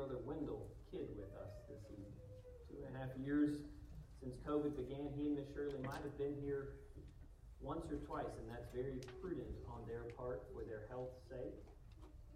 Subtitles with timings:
[0.00, 2.16] Brother Wendell Kidd with us this evening.
[2.72, 3.68] Two and a half years
[4.24, 6.80] since COVID began, he and Miss Shirley might have been here
[7.60, 11.52] once or twice, and that's very prudent on their part for their health's sake.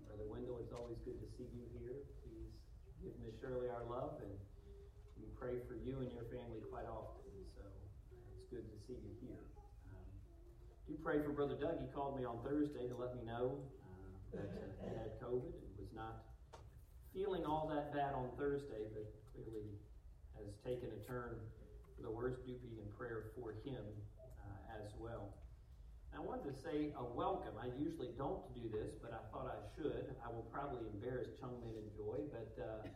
[0.04, 2.04] Brother Wendell, it's always good to see you here.
[2.20, 2.52] Please
[3.00, 4.36] give Miss Shirley our love, and
[5.16, 7.24] we pray for you and your family quite often.
[7.56, 9.40] So it's good to see you here.
[9.88, 10.04] Um,
[10.84, 11.80] do pray for Brother Doug.
[11.80, 13.56] He called me on Thursday to let me know
[14.36, 16.33] uh, that he had COVID and was not
[17.14, 19.70] feeling all that bad on Thursday, but clearly
[20.34, 21.38] has taken a turn
[21.94, 22.42] for the worst.
[22.42, 23.86] Do be in prayer for him
[24.18, 25.30] uh, as well.
[26.10, 27.54] I wanted to say a welcome.
[27.58, 30.14] I usually don't do this, but I thought I should.
[30.22, 32.86] I will probably embarrass Chungmin and Joy, but uh,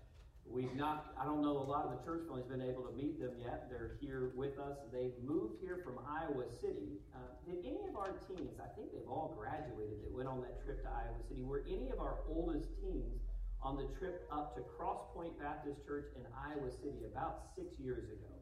[0.46, 3.18] we've not, I don't know, a lot of the church family's been able to meet
[3.18, 3.66] them yet.
[3.70, 4.78] They're here with us.
[4.92, 7.02] They've moved here from Iowa City.
[7.10, 10.62] Uh, did any of our teens, I think they've all graduated that went on that
[10.62, 13.27] trip to Iowa City, were any of our oldest teens
[13.68, 18.08] on the trip up to Cross Point Baptist Church in Iowa City about six years
[18.08, 18.32] ago?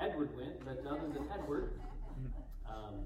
[0.00, 1.78] Edward went, but other than Edward,
[2.64, 3.04] um,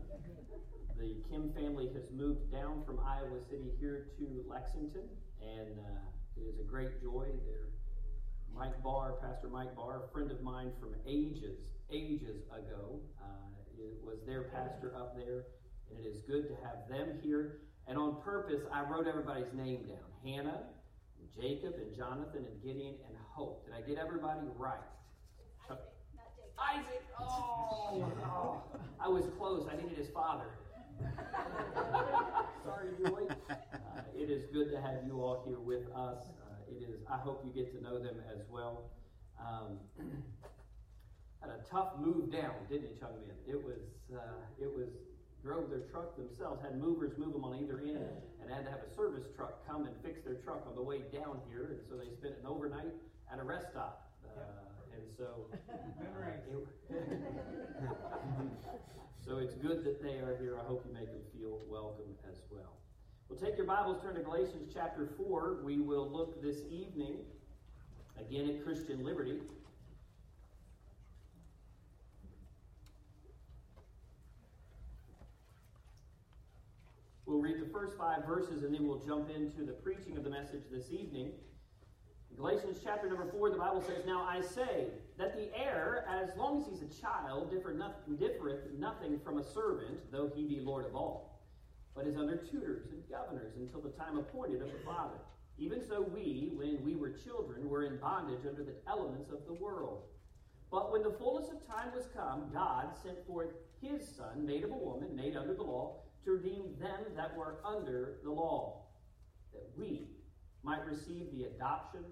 [0.97, 5.11] the Kim family has moved down from Iowa City here to Lexington,
[5.43, 7.27] and uh, it is a great joy.
[7.45, 7.75] They're
[8.55, 11.59] Mike Barr, Pastor Mike Barr, a friend of mine from ages,
[11.91, 13.27] ages ago, uh,
[14.07, 15.47] was their pastor up there,
[15.91, 17.59] and it is good to have them here.
[17.89, 20.63] And on purpose, I wrote everybody's name down Hannah,
[21.29, 23.65] and Jacob, and Jonathan, and Gideon, and Hope.
[23.67, 24.79] Did I get everybody right?
[25.71, 25.79] Isaac,
[26.17, 26.53] not Jacob.
[26.59, 27.03] Isaac!
[27.21, 28.63] Oh, oh,
[29.01, 29.69] I was close.
[29.71, 30.47] I needed his father.
[32.65, 33.35] Sorry, Joy.
[33.51, 33.55] Uh,
[34.17, 36.19] it is good to have you all here with us.
[36.43, 37.01] Uh, it is.
[37.11, 38.91] I hope you get to know them as well.
[39.41, 39.79] Um,
[41.41, 43.31] had a tough move down, didn't you, Chungmin?
[43.47, 43.79] It was.
[44.13, 44.89] Uh, it was.
[45.49, 46.61] Drove their truck themselves.
[46.61, 49.87] Had movers move them on either end, and had to have a service truck come
[49.87, 51.71] and fix their truck on the way down here.
[51.73, 52.93] And so they spent an overnight
[53.33, 54.13] at a rest stop.
[54.27, 54.41] Uh,
[54.93, 56.93] and so, uh,
[59.25, 60.59] so it's good that they are here.
[60.61, 62.77] I hope you make them feel welcome as well.
[63.31, 65.61] Well, take your Bibles, turn to Galatians chapter 4.
[65.65, 67.25] We will look this evening
[68.21, 69.39] again at Christian liberty.
[77.29, 80.31] We'll read the first five verses and then we'll jump into the preaching of the
[80.31, 81.33] message this evening.
[82.31, 84.87] In Galatians chapter number 4, the Bible says, Now I say
[85.19, 87.77] that the heir, as long as he's a child, differeth
[88.79, 91.43] nothing from a servant, though he be Lord of all,
[91.95, 95.19] but is under tutors and governors until the time appointed of the Father.
[95.59, 99.53] Even so, we, when we were children, were in bondage under the elements of the
[99.53, 100.05] world.
[100.71, 103.51] But when the fullness of time was come, God sent forth
[103.83, 105.97] his Son, made of a woman, made under the law,
[106.29, 108.83] to redeem them that were under the law,
[109.55, 110.09] that we
[110.63, 112.05] might receive the adoption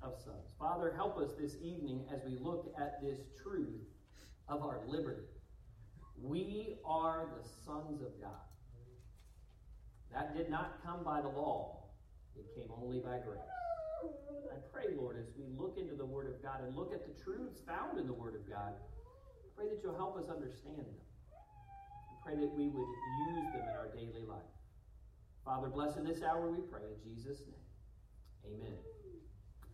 [0.00, 0.46] of sons.
[0.60, 3.82] Father, help us this evening as we look at this truth
[4.48, 5.26] of our liberty.
[6.22, 8.46] We are the sons of God.
[10.14, 11.86] That did not come by the law,
[12.36, 13.40] it came only by grace.
[14.52, 17.24] I pray, Lord, as we look into the Word of God and look at the
[17.24, 21.09] truths found in the Word of God, I pray that you'll help us understand them.
[22.24, 22.88] Pray that we would
[23.28, 24.38] use them in our daily life.
[25.44, 28.54] Father, bless in this hour, we pray in Jesus' name.
[28.54, 28.76] Amen.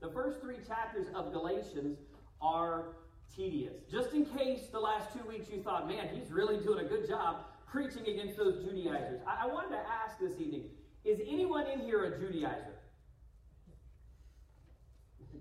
[0.01, 1.99] The first three chapters of Galatians
[2.41, 2.97] are
[3.35, 3.75] tedious.
[3.91, 7.09] Just in case the last two weeks you thought, man, he's really doing a good
[7.09, 9.21] job preaching against those Judaizers.
[9.27, 10.65] I, I wanted to ask this evening
[11.05, 12.75] is anyone in here a Judaizer?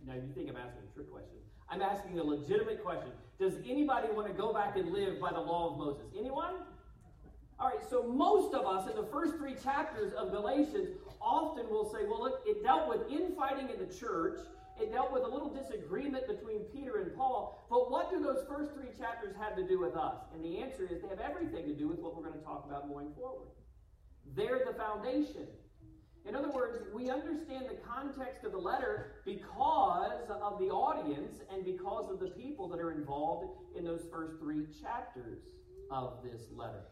[0.05, 1.39] Now, you think I'm asking a trick question.
[1.67, 3.09] I'm asking a legitimate question.
[3.39, 6.05] Does anybody want to go back and live by the law of Moses?
[6.17, 6.53] Anyone?
[7.57, 10.89] All right, so most of us in the first three chapters of Galatians
[11.21, 14.39] often will say, well, look, it dealt with infighting in the church.
[14.79, 17.65] It dealt with a little disagreement between Peter and Paul.
[17.69, 20.17] But what do those first three chapters have to do with us?
[20.33, 22.65] And the answer is they have everything to do with what we're going to talk
[22.67, 23.47] about going forward.
[24.35, 25.47] They're the foundation.
[26.27, 31.63] In other words, we understand the context of the letter because of the audience and
[31.63, 33.47] because of the people that are involved
[33.77, 35.39] in those first three chapters
[35.89, 36.83] of this letter.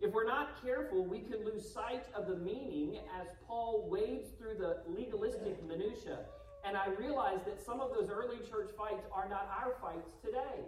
[0.00, 4.54] If we're not careful, we can lose sight of the meaning as Paul wades through
[4.54, 6.20] the legalistic minutiae.
[6.64, 10.62] And I realize that some of those early church fights are not our fights today,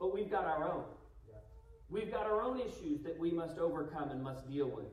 [0.00, 0.84] but we've got our own.
[1.90, 4.86] We've got our own issues that we must overcome and must deal with.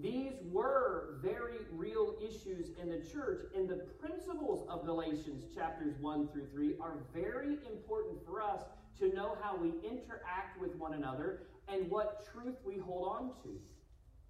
[0.00, 6.28] These were very real issues in the church, and the principles of Galatians chapters 1
[6.28, 8.62] through 3 are very important for us
[9.00, 11.40] to know how we interact with one another
[11.72, 13.60] and what truth we hold on to.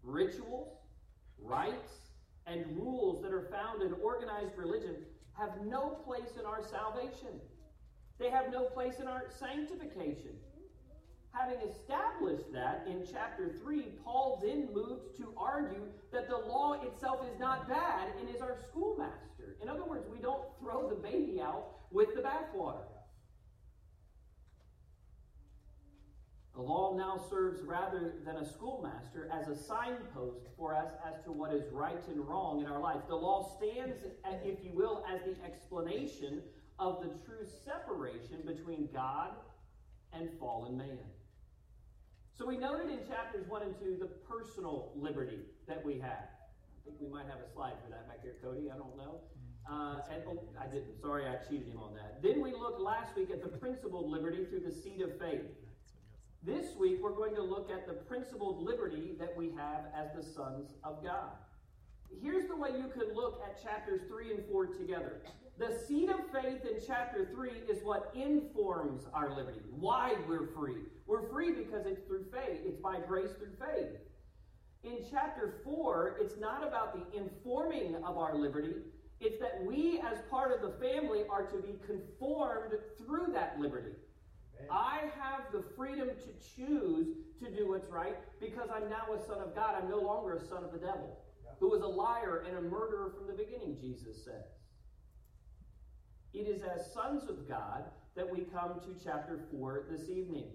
[0.02, 0.78] Rituals,
[1.38, 1.92] rites,
[2.46, 4.96] and rules that are found in organized religion
[5.38, 7.40] have no place in our salvation.
[8.19, 10.32] They have no place in our sanctification.
[11.32, 17.20] Having established that in chapter 3, Paul then moves to argue that the law itself
[17.32, 19.56] is not bad and is our schoolmaster.
[19.62, 22.82] In other words, we don't throw the baby out with the bathwater.
[26.60, 31.32] The law now serves rather than a schoolmaster as a signpost for us as to
[31.32, 33.00] what is right and wrong in our life.
[33.08, 33.96] The law stands,
[34.44, 36.42] if you will, as the explanation
[36.78, 39.30] of the true separation between God
[40.12, 40.98] and fallen man.
[42.36, 46.28] So we noted in chapters 1 and 2 the personal liberty that we have.
[46.28, 48.70] I think we might have a slide for that back here, Cody.
[48.70, 49.22] I don't know.
[49.66, 51.00] Uh, and, oh, I didn't.
[51.00, 52.20] Sorry, I cheated him on that.
[52.22, 55.40] Then we looked last week at the principled liberty through the seed of faith.
[56.42, 60.22] This week, we're going to look at the principled liberty that we have as the
[60.22, 61.32] sons of God.
[62.22, 65.20] Here's the way you could look at chapters 3 and 4 together.
[65.58, 70.78] The seed of faith in chapter 3 is what informs our liberty, why we're free.
[71.06, 73.98] We're free because it's through faith, it's by grace through faith.
[74.82, 78.76] In chapter 4, it's not about the informing of our liberty,
[79.20, 83.93] it's that we, as part of the family, are to be conformed through that liberty.
[84.70, 87.08] I have the freedom to choose
[87.42, 89.76] to do what's right because I'm now a son of God.
[89.80, 91.18] I'm no longer a son of the devil,
[91.58, 94.44] who was a liar and a murderer from the beginning, Jesus says.
[96.32, 97.84] It is as sons of God
[98.16, 100.46] that we come to chapter 4 this evening.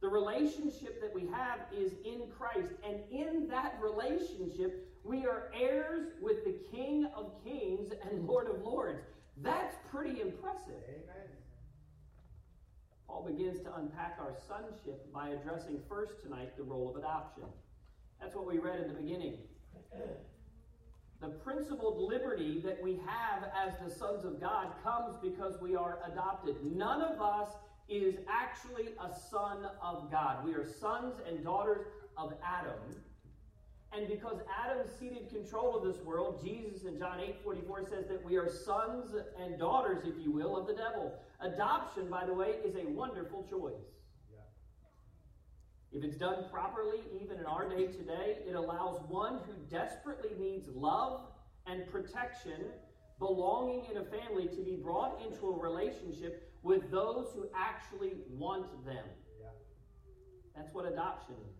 [0.00, 6.08] The relationship that we have is in Christ, and in that relationship, we are heirs
[6.20, 9.02] with the King of Kings and Lord of Lords.
[9.38, 10.82] That's pretty impressive.
[10.88, 11.28] Amen.
[13.14, 17.44] Paul begins to unpack our sonship by addressing first tonight the role of adoption.
[18.20, 19.38] That's what we read in the beginning
[21.20, 26.00] the principled liberty that we have as the sons of God comes because we are
[26.12, 26.56] adopted.
[26.64, 27.52] None of us
[27.88, 30.44] is actually a son of God.
[30.44, 31.86] We are sons and daughters
[32.18, 32.80] of Adam.
[33.96, 38.24] And because Adam ceded control of this world, Jesus in John 8 44 says that
[38.24, 41.12] we are sons and daughters, if you will, of the devil.
[41.44, 43.74] Adoption, by the way, is a wonderful choice.
[45.92, 50.66] If it's done properly, even in our day today, it allows one who desperately needs
[50.74, 51.20] love
[51.66, 52.64] and protection,
[53.18, 58.84] belonging in a family, to be brought into a relationship with those who actually want
[58.84, 59.04] them.
[59.38, 59.48] Yeah.
[60.56, 61.56] That's what adoption is,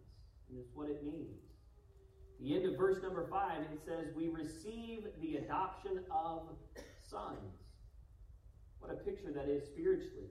[0.49, 1.43] and it's what it means.
[2.41, 6.49] The end of verse number five, it says, We receive the adoption of
[7.03, 7.64] sons.
[8.85, 10.29] What a picture that is spiritually.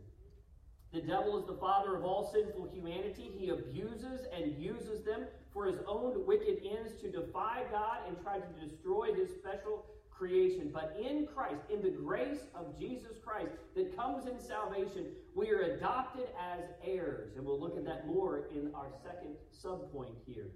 [0.94, 3.32] The devil is the father of all sinful humanity.
[3.36, 8.38] He abuses and uses them for his own wicked ends to defy God and try
[8.38, 10.70] to destroy his special creation.
[10.72, 15.62] But in Christ, in the grace of Jesus Christ that comes in salvation, we are
[15.62, 17.32] adopted as heirs.
[17.36, 20.52] And we'll look at that more in our second subpoint here.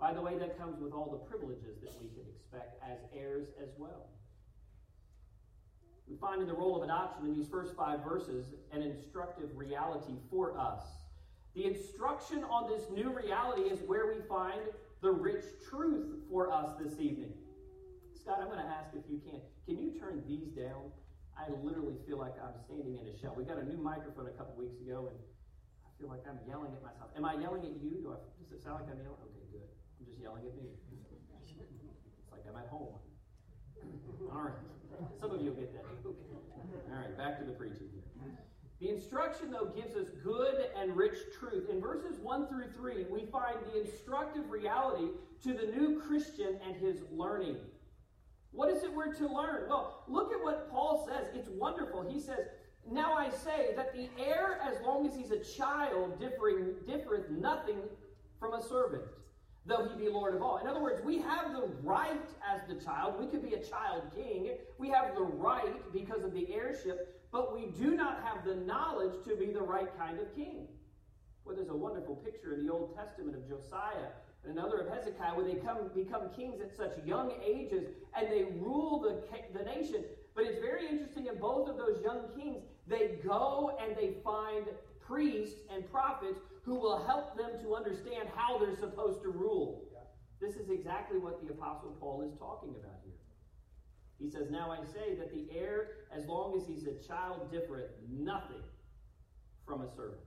[0.00, 3.48] By the way, that comes with all the privileges that we can expect as heirs
[3.62, 4.15] as well.
[6.08, 10.14] We find in the role of adoption in these first five verses an instructive reality
[10.30, 10.84] for us.
[11.54, 14.60] The instruction on this new reality is where we find
[15.02, 17.32] the rich truth for us this evening.
[18.14, 19.40] Scott, I'm going to ask if you can.
[19.66, 20.92] Can you turn these down?
[21.36, 23.34] I literally feel like I'm standing in a shell.
[23.36, 25.18] We got a new microphone a couple weeks ago, and
[25.84, 27.10] I feel like I'm yelling at myself.
[27.16, 28.00] Am I yelling at you?
[28.00, 29.20] Do I, does it sound like I'm yelling?
[29.26, 29.68] Okay, good.
[30.00, 30.70] I'm just yelling at me.
[30.70, 32.94] It's like I'm at home.
[34.32, 34.75] All right.
[35.20, 35.84] Some of you will get that.
[36.04, 38.02] All right, back to the preaching here.
[38.80, 41.70] The instruction, though, gives us good and rich truth.
[41.70, 45.08] In verses 1 through 3, we find the instructive reality
[45.44, 47.56] to the new Christian and his learning.
[48.52, 49.68] What is it we're to learn?
[49.68, 51.28] Well, look at what Paul says.
[51.34, 52.06] It's wonderful.
[52.08, 52.46] He says,
[52.90, 57.78] Now I say that the heir, as long as he's a child, differing, differeth nothing
[58.38, 59.04] from a servant
[59.66, 60.58] though he be Lord of all.
[60.58, 63.18] In other words, we have the right as the child.
[63.18, 64.50] We could be a child king.
[64.78, 69.14] We have the right because of the heirship, but we do not have the knowledge
[69.24, 70.68] to be the right kind of king.
[71.44, 74.10] Well, there's a wonderful picture in the Old Testament of Josiah
[74.44, 78.44] and another of Hezekiah where they come become kings at such young ages and they
[78.58, 79.22] rule the,
[79.56, 80.04] the nation.
[80.34, 84.66] But it's very interesting in both of those young kings, they go and they find
[85.06, 89.84] priests and prophets who will help them to understand how they're supposed to rule.
[90.40, 93.14] This is exactly what the Apostle Paul is talking about here.
[94.18, 97.90] He says, Now I say that the heir, as long as he's a child, differeth
[98.10, 98.62] nothing
[99.66, 100.20] from a servant.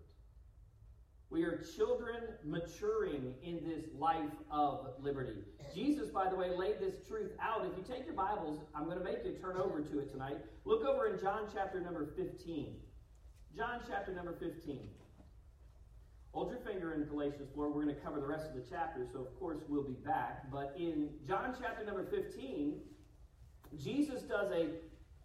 [1.29, 5.43] We are children maturing in this life of liberty.
[5.75, 7.67] Jesus, by the way, laid this truth out.
[7.67, 10.38] If you take your Bibles, I'm going to make you turn over to it tonight.
[10.65, 12.77] Look over in John chapter number 15.
[13.56, 14.79] John chapter number 15.
[16.32, 17.70] Hold your finger in Galatians 4.
[17.70, 20.50] We're going to cover the rest of the chapter, so of course we'll be back.
[20.51, 22.75] But in John chapter number 15,
[23.84, 24.68] Jesus does a,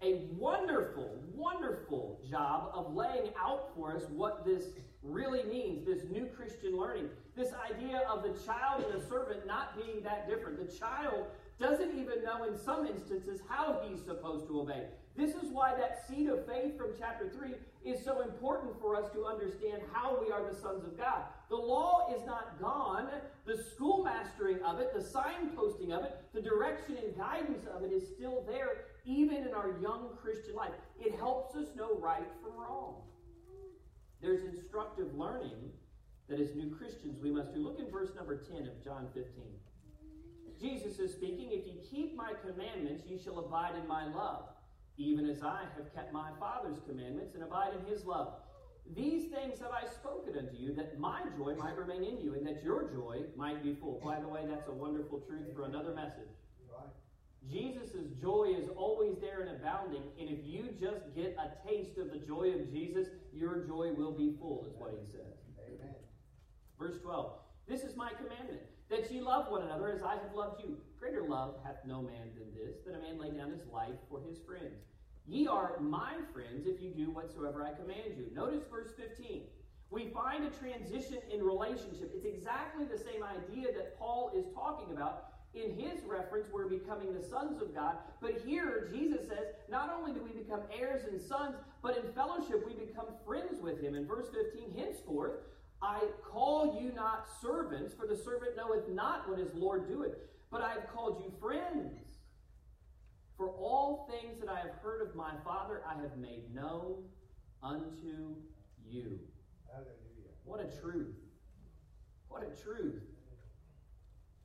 [0.02, 4.64] a wonderful, wonderful job of laying out for us what this
[5.02, 7.10] really means, this new Christian learning.
[7.36, 10.58] This idea of the child and the servant not being that different.
[10.58, 11.26] The child
[11.60, 14.86] doesn't even know in some instances how he's supposed to obey.
[15.16, 17.54] This is why that seed of faith from chapter 3
[17.84, 21.22] is so important for us to understand how we are the sons of God.
[21.48, 23.08] The law is not gone.
[23.46, 28.08] The schoolmastering of it, the signposting of it, the direction and guidance of it is
[28.16, 30.72] still there, even in our young Christian life.
[30.98, 33.02] It helps us know right from wrong.
[34.20, 35.70] There's instructive learning
[36.28, 37.60] that as new Christians we must do.
[37.60, 39.44] Look in verse number 10 of John 15.
[40.60, 44.53] Jesus is speaking, If ye keep my commandments, ye shall abide in my love
[44.96, 48.34] even as I have kept my Father's commandments and abide in his love.
[48.94, 52.46] These things have I spoken unto you, that my joy might remain in you, and
[52.46, 54.00] that your joy might be full.
[54.04, 56.28] By the way, that's a wonderful truth for another message.
[57.50, 62.10] Jesus' joy is always there and abounding, and if you just get a taste of
[62.10, 65.36] the joy of Jesus, your joy will be full, is what he says.
[65.66, 65.94] Amen.
[66.78, 67.32] Verse 12
[67.68, 70.78] This is my commandment, that ye love one another as I have loved you.
[71.04, 74.22] Greater love hath no man than this, that a man lay down his life for
[74.26, 74.80] his friends.
[75.26, 78.34] Ye are my friends if you do whatsoever I command you.
[78.34, 79.42] Notice verse 15.
[79.90, 82.10] We find a transition in relationship.
[82.14, 87.12] It's exactly the same idea that Paul is talking about in his reference, we're becoming
[87.12, 87.96] the sons of God.
[88.22, 92.64] But here, Jesus says, not only do we become heirs and sons, but in fellowship
[92.66, 93.94] we become friends with him.
[93.94, 95.34] In verse 15, henceforth,
[95.82, 100.14] I call you not servants, for the servant knoweth not what his Lord doeth,
[100.54, 101.98] but I have called you friends.
[103.36, 107.02] For all things that I have heard of my Father, I have made known
[107.60, 108.36] unto
[108.88, 109.18] you.
[109.66, 110.30] Hallelujah.
[110.44, 111.16] What a truth.
[112.28, 113.02] What a truth.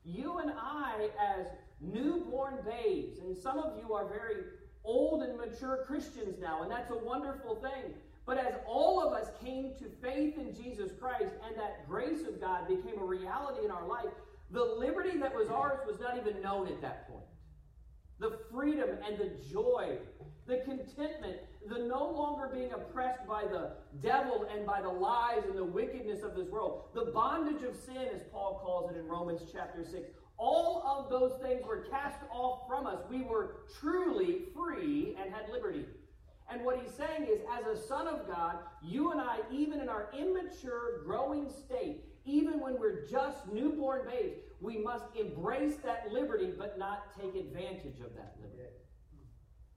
[0.04, 1.46] You and I, as
[1.80, 4.42] newborn babes, and some of you are very
[4.82, 7.94] old and mature Christians now, and that's a wonderful thing.
[8.26, 12.40] But as all of us came to faith in Jesus Christ and that grace of
[12.40, 14.10] God became a reality in our life,
[14.50, 17.24] the liberty that was ours was not even known at that point
[18.20, 19.96] the freedom and the joy,
[20.46, 25.56] the contentment, the no longer being oppressed by the devil and by the lies and
[25.56, 29.40] the wickedness of this world, the bondage of sin, as Paul calls it in Romans
[29.50, 30.10] chapter 6.
[30.36, 32.98] All of those things were cast off from us.
[33.10, 35.86] We were truly free and had liberty.
[36.50, 39.88] And what he's saying is, as a son of God, you and I, even in
[39.88, 46.52] our immature, growing state, even when we're just newborn babes, we must embrace that liberty
[46.56, 48.60] but not take advantage of that liberty.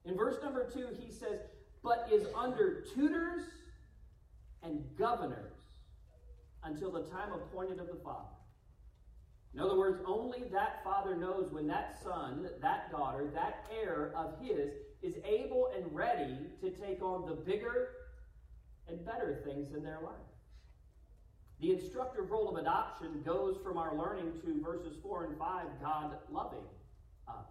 [0.04, 1.40] In verse number two, he says,
[1.82, 3.42] but is under tutors
[4.62, 5.56] and governors
[6.62, 8.28] until the time appointed of the Father.
[9.54, 14.34] In other words, only that father knows when that son, that daughter, that heir of
[14.42, 17.90] his is able and ready to take on the bigger
[18.88, 20.33] and better things in their life.
[21.60, 26.18] The instructive role of adoption goes from our learning to verses 4 and 5, God
[26.30, 26.66] loving
[27.28, 27.46] us.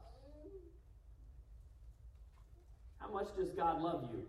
[3.00, 4.24] How much does God love you?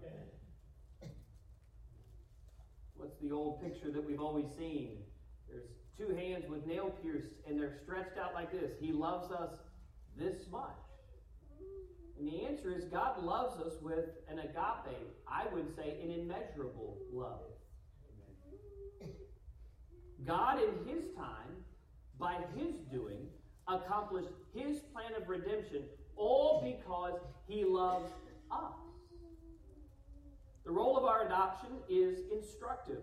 [2.96, 4.98] What's the old picture that we've always seen?
[5.48, 8.70] There's two hands with nail pierced, and they're stretched out like this.
[8.80, 9.50] He loves us
[10.16, 10.70] this much.
[12.18, 14.96] And the answer is God loves us with an agape,
[15.28, 17.53] I would say, an immeasurable love.
[20.26, 21.64] God, in His time,
[22.18, 23.26] by His doing,
[23.68, 25.82] accomplished His plan of redemption,
[26.16, 28.12] all because He loves
[28.50, 28.74] us.
[30.64, 33.02] The role of our adoption is instructive.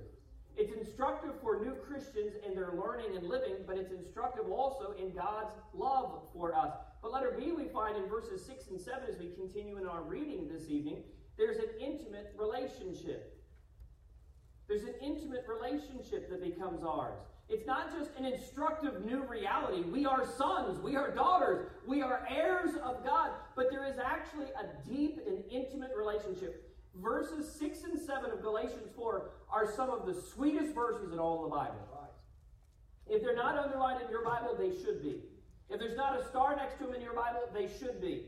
[0.57, 5.13] It's instructive for new Christians in their learning and living, but it's instructive also in
[5.13, 6.73] God's love for us.
[7.01, 10.01] But letter B, we find in verses 6 and 7 as we continue in our
[10.01, 11.03] reading this evening,
[11.37, 13.30] there's an intimate relationship.
[14.71, 17.19] There's an intimate relationship that becomes ours.
[17.49, 19.81] It's not just an instructive new reality.
[19.81, 24.45] We are sons, we are daughters, we are heirs of God, but there is actually
[24.45, 26.73] a deep and intimate relationship.
[27.03, 31.43] Verses 6 and 7 of Galatians 4 are some of the sweetest verses in all
[31.43, 31.75] the Bible.
[33.07, 35.19] If they're not underlined in your Bible, they should be.
[35.69, 38.27] If there's not a star next to them in your Bible, they should be.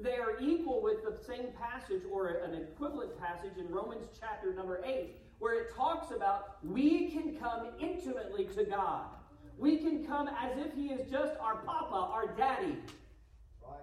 [0.00, 4.82] They are equal with the same passage or an equivalent passage in Romans chapter number
[4.82, 9.06] 8, where it talks about we can come intimately to God.
[9.58, 12.76] We can come as if He is just our papa, our daddy.
[13.62, 13.80] Right.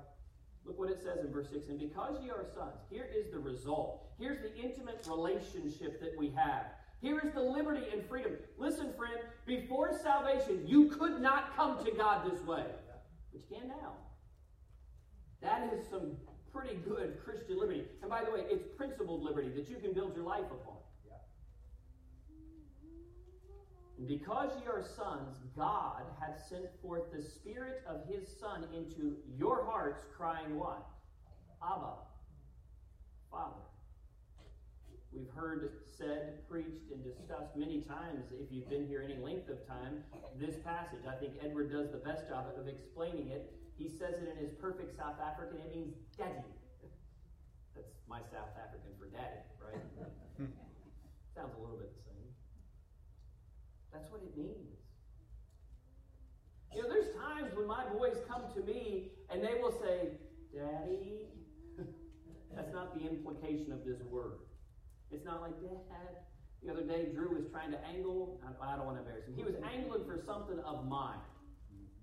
[0.65, 1.69] Look what it says in verse 6.
[1.69, 4.03] And because ye are sons, here is the result.
[4.19, 6.65] Here's the intimate relationship that we have.
[7.01, 8.33] Here is the liberty and freedom.
[8.57, 13.67] Listen, friend, before salvation, you could not come to God this way, but you can
[13.67, 13.93] now.
[15.41, 16.13] That is some
[16.53, 17.83] pretty good Christian liberty.
[18.01, 20.77] And by the way, it's principled liberty that you can build your life upon.
[21.09, 21.19] And
[24.07, 29.65] because ye are sons, God hath sent forth the Spirit of His Son into your
[29.65, 30.87] hearts, crying what?
[31.63, 31.93] Abba,
[33.31, 33.61] Father.
[35.13, 39.61] We've heard said, preached, and discussed many times, if you've been here any length of
[39.67, 40.03] time,
[40.39, 41.05] this passage.
[41.07, 43.53] I think Edward does the best job of explaining it.
[43.77, 46.49] He says it in his perfect South African, it means daddy.
[47.75, 49.81] That's my South African for daddy, right?
[51.35, 52.02] Sounds a little bit.
[53.93, 54.73] That's what it means.
[56.73, 60.17] You know, there's times when my boys come to me and they will say,
[60.53, 61.29] Daddy.
[62.55, 64.39] That's not the implication of this word.
[65.11, 66.25] It's not like, Dad.
[66.65, 68.39] The other day, Drew was trying to angle.
[68.41, 69.35] I don't want to embarrass him.
[69.35, 71.19] He was angling for something of mine.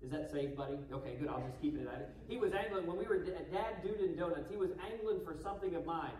[0.01, 0.77] Is that safe, buddy?
[0.91, 1.29] Okay, good.
[1.29, 2.09] I'll just keep it at it.
[2.27, 4.49] He was angling when we were at Dad Dude and Donuts.
[4.49, 6.13] He was angling for something of mine,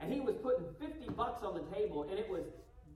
[0.00, 2.42] and he was putting fifty bucks on the table, and it was,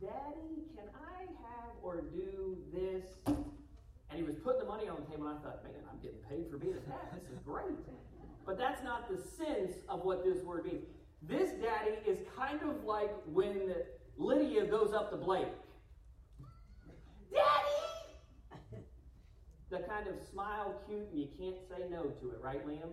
[0.00, 1.43] Daddy, can I have
[1.84, 3.04] or do this?
[3.26, 6.18] And he was putting the money on the table, and I thought, man, I'm getting
[6.28, 7.20] paid for being a dad.
[7.20, 7.78] This is great.
[8.46, 10.84] But that's not the sense of what this word means.
[11.22, 13.74] This daddy is kind of like when
[14.16, 15.48] Lydia goes up to Blake.
[17.32, 18.84] Daddy!
[19.70, 22.90] The kind of smile, cute, and you can't say no to it, right, Liam?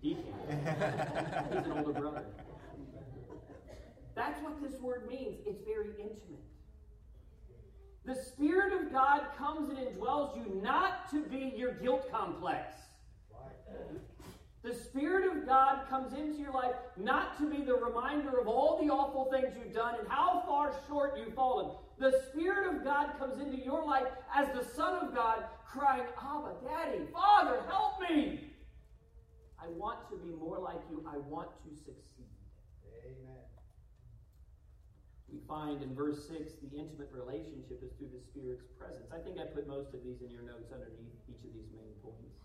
[0.00, 0.24] He can.
[1.52, 2.24] He's an older brother.
[4.14, 5.40] That's what this word means.
[5.46, 6.42] It's very intimate.
[8.04, 12.74] The Spirit of God comes and indwells you not to be your guilt complex.
[14.62, 18.80] The Spirit of God comes into your life not to be the reminder of all
[18.80, 21.74] the awful things you've done and how far short you've fallen.
[21.98, 26.54] The Spirit of God comes into your life as the Son of God, crying, Abba,
[26.64, 28.50] Daddy, Father, help me.
[29.60, 31.04] I want to be more like you.
[31.08, 32.26] I want to succeed.
[33.04, 33.51] Amen.
[35.52, 39.12] Find in verse 6 the intimate relationship is through the Spirit's presence.
[39.12, 41.92] I think I put most of these in your notes underneath each of these main
[42.00, 42.40] points.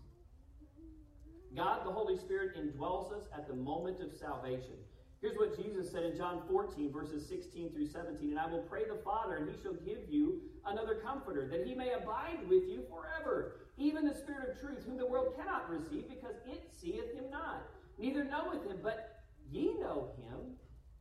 [1.56, 4.76] God, the Holy Spirit, indwells us at the moment of salvation.
[5.22, 8.28] Here's what Jesus said in John 14, verses 16 through 17.
[8.28, 11.74] And I will pray the Father, and he shall give you another comforter, that he
[11.74, 16.04] may abide with you forever, even the Spirit of truth, whom the world cannot receive,
[16.10, 17.64] because it seeth him not,
[17.96, 20.58] neither knoweth him, but ye know him.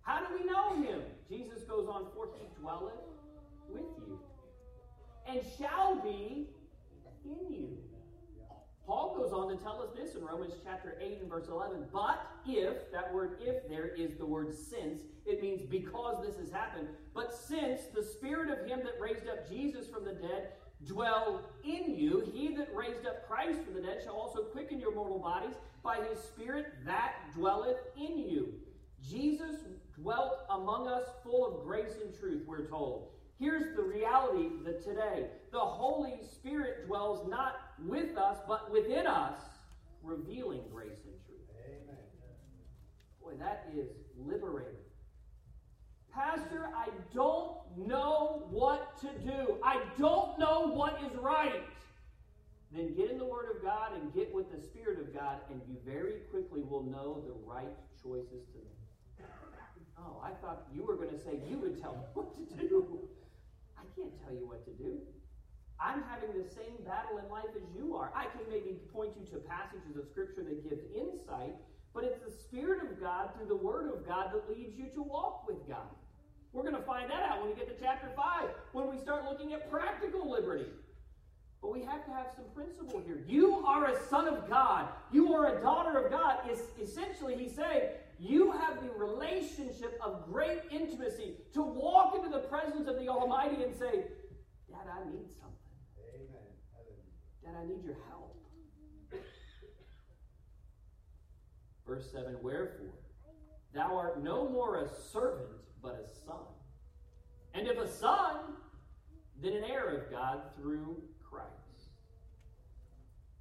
[0.08, 1.02] How do we know him?
[1.28, 2.94] Jesus goes on, for he dwelleth
[3.68, 4.18] with you,
[5.28, 6.48] and shall be
[7.26, 7.78] in you.
[8.86, 11.88] Paul goes on to tell us this in Romans chapter 8 and verse 11.
[11.92, 16.50] But if, that word if there is the word since, it means because this has
[16.50, 16.88] happened.
[17.14, 20.54] But since the spirit of him that raised up Jesus from the dead
[20.86, 24.96] dwell in you, he that raised up Christ from the dead shall also quicken your
[24.96, 28.54] mortal bodies by his spirit that dwelleth in you.
[29.04, 29.58] Jesus
[30.02, 33.10] dwelt among us full of grace and truth, we're told.
[33.40, 37.56] Here's the reality that today the Holy Spirit dwells not
[37.86, 39.40] with us, but within us,
[40.02, 41.38] revealing grace and truth.
[41.66, 41.98] Amen.
[43.22, 44.74] Boy, that is liberating.
[46.14, 49.58] Pastor, I don't know what to do.
[49.64, 51.64] I don't know what is right.
[52.72, 55.62] Then get in the Word of God and get with the Spirit of God, and
[55.68, 58.77] you very quickly will know the right choices to make.
[60.08, 63.00] Oh, I thought you were going to say you would tell me what to do.
[63.76, 65.00] I can't tell you what to do.
[65.80, 68.12] I'm having the same battle in life as you are.
[68.16, 71.54] I can maybe point you to passages of Scripture that give insight,
[71.94, 75.04] but it's the Spirit of God through the Word of God that leads you to
[75.04, 75.92] walk with God.
[76.54, 79.26] We're going to find that out when we get to chapter 5, when we start
[79.26, 80.66] looking at practical liberty.
[81.62, 83.24] But we have to have some principle here.
[83.28, 84.88] You are a son of God.
[85.12, 86.38] You are a daughter of God.
[86.50, 92.40] Is essentially, he's saying, you have the relationship of great intimacy to walk into the
[92.40, 94.06] presence of the Almighty and say,
[94.70, 95.58] Dad, I need something.
[96.16, 96.48] Amen.
[97.44, 98.36] Dad, I need your help.
[101.88, 102.94] Verse 7 Wherefore,
[103.74, 105.50] thou art no more a servant,
[105.82, 106.46] but a son.
[107.54, 108.56] And if a son,
[109.42, 111.54] then an heir of God through Christ.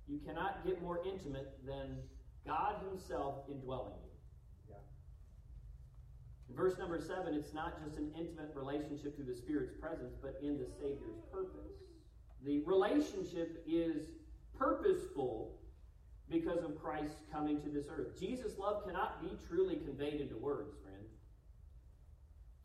[0.08, 1.96] You cannot get more intimate than
[2.46, 4.05] God Himself indwelling you.
[6.54, 10.58] Verse number seven, it's not just an intimate relationship through the Spirit's presence, but in
[10.58, 11.72] the Savior's purpose.
[12.44, 14.06] The relationship is
[14.58, 15.58] purposeful
[16.30, 18.18] because of Christ coming to this earth.
[18.18, 21.04] Jesus' love cannot be truly conveyed into words, friend.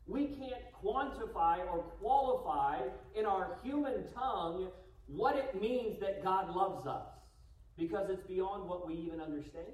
[0.06, 2.80] We can't quantify or qualify
[3.14, 4.68] in our human tongue
[5.06, 7.06] what it means that God loves us
[7.76, 9.66] because it's beyond what we even understand.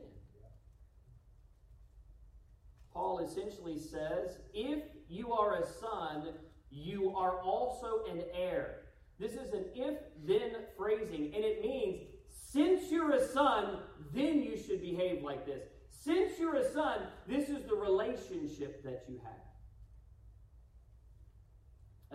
[2.99, 6.31] Paul essentially says if you are a son,
[6.69, 8.81] you are also an heir.
[9.21, 13.79] This is an if then phrasing, and it means since you're a son,
[14.13, 15.63] then you should behave like this.
[15.91, 19.39] Since you're a son, this is the relationship that you have.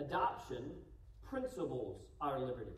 [0.06, 0.70] Adoption
[1.22, 2.76] principles our liberty.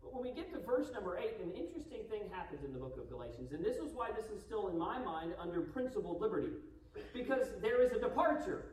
[0.00, 2.96] But when we get to verse number 8, an interesting thing happens in the book
[2.98, 3.52] of Galatians.
[3.52, 6.48] And this is why this is still in my mind under principled liberty.
[7.12, 8.64] Because there is a departure.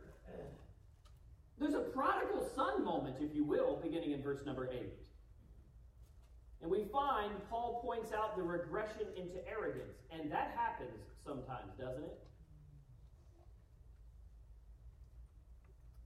[1.60, 4.82] There's a prodigal son moment, if you will, beginning in verse number 8.
[6.62, 9.98] And we find Paul points out the regression into arrogance.
[10.12, 12.20] And that happens sometimes, doesn't it?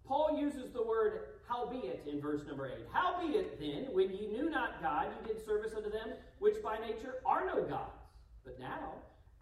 [0.06, 2.74] Paul uses the word howbeit in verse number 8.
[2.92, 7.16] Howbeit then, when ye knew not God, ye did service unto them which by nature
[7.26, 8.04] are no gods.
[8.44, 8.94] But now,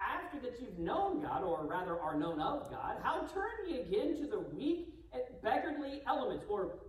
[0.01, 4.17] after that you've known God, or rather are known of God, how turn ye again
[4.17, 6.79] to the weak and beggarly elements, or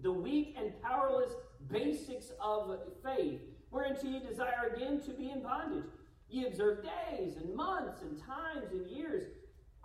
[0.00, 1.32] the weak and powerless
[1.70, 5.90] basics of faith, whereunto ye desire again to be in bondage?
[6.28, 9.24] Ye observe days and months and times and years.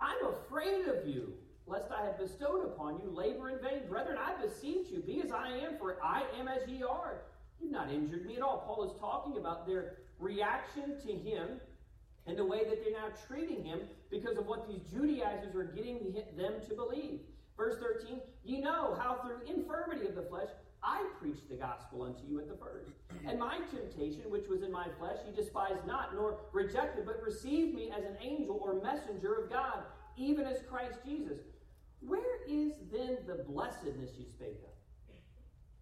[0.00, 1.32] I'm afraid of you
[1.66, 3.88] lest I have bestowed upon you labor in vain.
[3.88, 7.22] Brethren, I beseech you, be as I am, for I am as ye are.
[7.60, 8.62] You've not injured me at all.
[8.66, 11.60] Paul is talking about their reaction to him
[12.26, 16.14] and the way that they're now treating him because of what these Judaizers are getting
[16.36, 17.20] them to believe.
[17.56, 20.48] Verse 13, ye know how through infirmity of the flesh
[20.82, 22.90] I preached the gospel unto you at the first.
[23.26, 27.74] And my temptation, which was in my flesh, ye despised not, nor rejected, but received
[27.74, 29.78] me as an angel or messenger of God,
[30.16, 31.38] even as Christ Jesus
[32.00, 34.75] where is then the blessedness you spake of?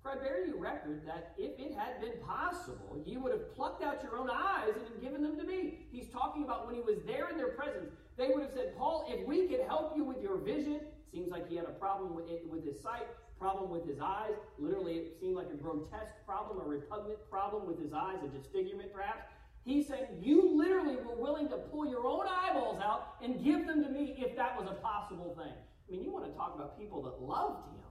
[0.04, 3.82] For I bear you record that if it had been possible, you would have plucked
[3.82, 5.78] out your own eyes and given them to me.
[5.90, 7.90] He's talking about when he was there in their presence.
[8.18, 11.48] They would have said, Paul, if we could help you with your vision, seems like
[11.48, 13.06] he had a problem with, it, with his sight,
[13.40, 14.34] problem with his eyes.
[14.58, 18.92] Literally, it seemed like a grotesque problem, a repugnant problem with his eyes, a disfigurement
[18.92, 19.24] perhaps.
[19.64, 23.82] He said, You literally were willing to pull your own eyeballs out and give them
[23.82, 25.54] to me if that was a possible thing.
[25.88, 27.83] I mean, you want to talk about people that loved him.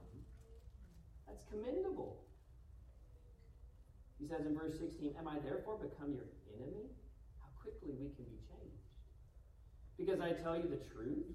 [1.34, 2.16] That's commendable.
[4.20, 6.86] He says in verse 16, Am I therefore become your enemy?
[7.40, 8.86] How quickly we can be changed.
[9.98, 11.26] Because I tell you the truth.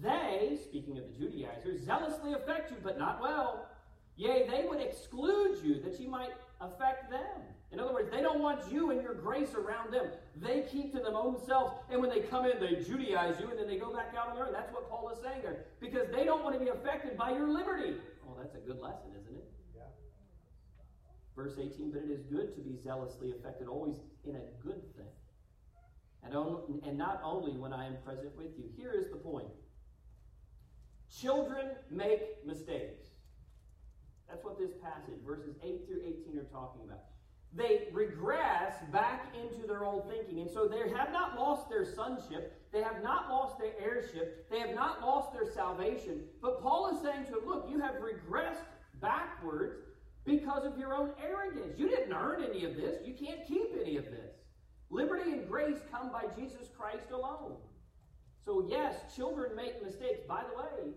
[0.00, 3.66] They, speaking of the Judaizers, zealously affect you, but not well.
[4.16, 7.42] Yea, they would exclude you that you might affect them.
[7.72, 10.06] In other words, they don't want you and your grace around them.
[10.36, 13.58] They keep to their own selves, and when they come in, they Judaize you, and
[13.58, 14.52] then they go back out and learn.
[14.52, 15.64] That's what Paul is saying there.
[15.80, 17.94] Because they don't want to be affected by your liberty.
[18.40, 19.50] That's a good lesson, isn't it?
[19.76, 19.82] Yeah.
[21.36, 25.12] Verse 18, but it is good to be zealously affected, always in a good thing.
[26.24, 28.64] And, on, and not only when I am present with you.
[28.76, 29.48] Here is the point
[31.10, 33.08] children make mistakes.
[34.28, 37.00] That's what this passage, verses 8 through 18, are talking about
[37.52, 40.40] they regress back into their old thinking.
[40.40, 42.60] And so they have not lost their sonship.
[42.72, 44.48] They have not lost their heirship.
[44.50, 46.22] They have not lost their salvation.
[46.40, 48.66] But Paul is saying to them, look, you have regressed
[49.00, 49.80] backwards
[50.24, 51.76] because of your own arrogance.
[51.76, 52.98] You didn't earn any of this.
[53.04, 54.36] You can't keep any of this.
[54.90, 57.56] Liberty and grace come by Jesus Christ alone.
[58.44, 60.20] So, yes, children make mistakes.
[60.26, 60.92] By the way,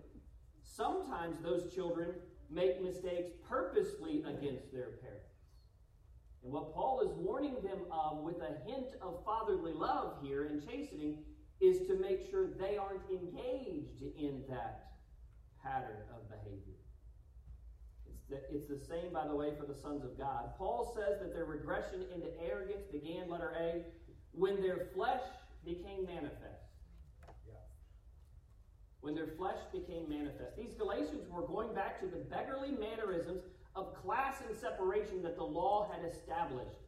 [0.62, 2.12] sometimes those children
[2.50, 5.23] make mistakes purposely against their parents.
[6.44, 10.66] And what Paul is warning them of with a hint of fatherly love here and
[10.66, 11.20] chastening
[11.62, 14.92] is to make sure they aren't engaged in that
[15.64, 16.76] pattern of behavior.
[18.06, 20.52] It's the, it's the same, by the way, for the sons of God.
[20.58, 23.84] Paul says that their regression into arrogance began, letter A,
[24.34, 25.22] when their flesh
[25.64, 26.68] became manifest.
[27.48, 27.56] Yeah.
[29.00, 30.58] When their flesh became manifest.
[30.58, 33.44] These Galatians were going back to the beggarly mannerisms
[33.76, 36.80] of class and separation that the law had established.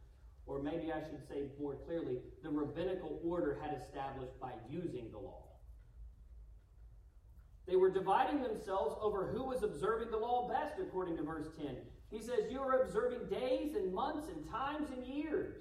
[0.46, 5.18] Or maybe I should say more clearly, the rabbinical order had established by using the
[5.18, 5.42] law.
[7.66, 11.76] They were dividing themselves over who was observing the law best, according to verse 10.
[12.10, 15.56] He says, You are observing days and months and times and years.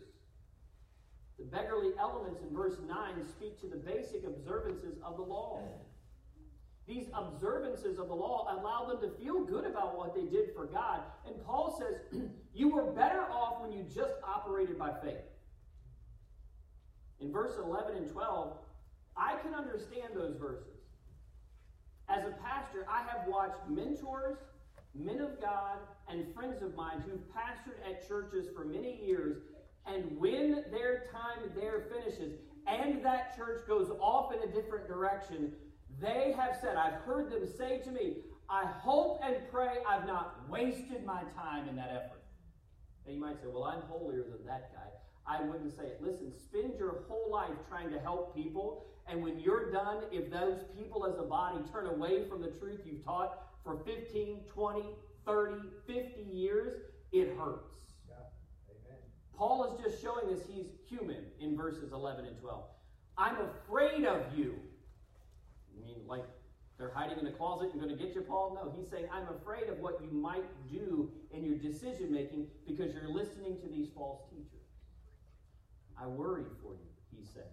[1.39, 5.61] The beggarly elements in verse 9 speak to the basic observances of the law.
[6.88, 10.65] These observances of the law allow them to feel good about what they did for
[10.65, 11.02] God.
[11.26, 12.21] And Paul says,
[12.54, 15.26] You were better off when you just operated by faith.
[17.19, 18.58] In verse 11 and 12,
[19.17, 20.76] I can understand those verses.
[22.08, 24.38] As a pastor, I have watched mentors,
[24.93, 29.41] men of God, and friends of mine who've pastored at churches for many years,
[29.88, 32.34] and when their time there finishes
[32.67, 35.54] and that church goes off in a different direction,
[36.01, 38.17] they have said, I've heard them say to me,
[38.49, 42.23] I hope and pray I've not wasted my time in that effort.
[43.05, 44.89] Now you might say, Well, I'm holier than that guy.
[45.27, 45.99] I wouldn't say it.
[46.01, 50.60] Listen, spend your whole life trying to help people, and when you're done, if those
[50.77, 54.84] people as a body turn away from the truth you've taught for 15, 20,
[55.25, 55.53] 30,
[55.88, 56.81] 50 years,
[57.12, 57.73] it hurts.
[58.08, 58.15] Yeah.
[58.69, 58.99] Amen.
[59.36, 62.63] Paul is just showing us he's human in verses 11 and 12.
[63.17, 64.55] I'm afraid of you.
[65.75, 66.23] I mean, like
[66.77, 68.57] they're hiding in a closet and going to get you, Paul?
[68.61, 72.93] No, he's saying, I'm afraid of what you might do in your decision making because
[72.93, 74.67] you're listening to these false teachers.
[76.01, 77.47] I worry for you, he said.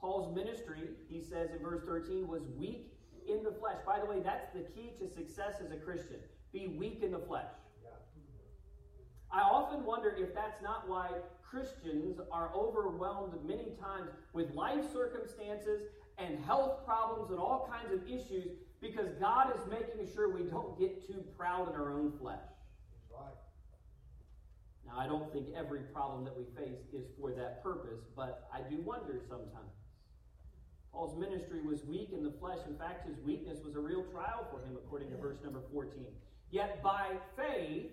[0.00, 2.92] Paul's ministry, he says in verse 13, was weak
[3.28, 3.76] in the flesh.
[3.86, 6.16] By the way, that's the key to success as a Christian.
[6.52, 7.46] Be weak in the flesh.
[9.32, 11.10] I often wonder if that's not why
[11.48, 15.82] Christians are overwhelmed many times with life circumstances
[16.20, 18.48] and health problems and all kinds of issues
[18.80, 22.38] because God is making sure we don't get too proud in our own flesh.
[23.10, 23.34] Right.
[24.86, 28.60] Now, I don't think every problem that we face is for that purpose, but I
[28.68, 29.70] do wonder sometimes.
[30.92, 32.58] Paul's ministry was weak in the flesh.
[32.66, 36.04] In fact, his weakness was a real trial for him, according to verse number 14.
[36.50, 37.92] Yet by faith,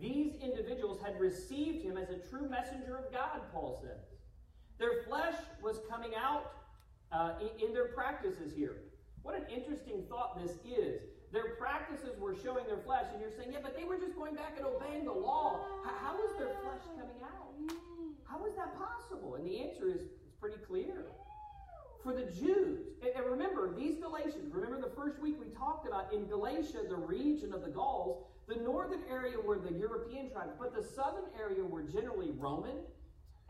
[0.00, 4.00] these individuals had received him as a true messenger of God, Paul says.
[4.78, 6.52] Their flesh was coming out
[7.12, 8.76] uh, in, in their practices here.
[9.22, 11.02] What an interesting thought this is.
[11.32, 14.34] Their practices were showing their flesh, and you're saying, yeah, but they were just going
[14.34, 15.60] back and obeying the law.
[15.84, 17.76] How, how is their flesh coming out?
[18.24, 19.36] How is that possible?
[19.36, 20.02] And the answer is
[20.40, 21.06] pretty clear.
[22.02, 26.26] For the Jews, and remember, these Galatians, remember the first week we talked about in
[26.26, 30.82] Galatia, the region of the Gauls, the northern area were the European tribes, but the
[30.82, 32.76] southern area were generally Roman